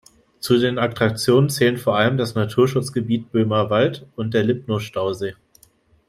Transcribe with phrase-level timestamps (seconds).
[0.39, 5.35] Zu den Attraktionen zählen vor allem das Naturschutzgebiet Böhmerwald und der Lipno-Stausee.